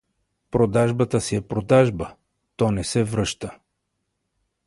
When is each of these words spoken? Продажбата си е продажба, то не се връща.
Продажбата 0.51 1.21
си 1.21 1.35
е 1.35 1.41
продажба, 1.41 2.15
то 2.55 2.71
не 2.71 2.83
се 2.83 3.03
връща. 3.03 3.59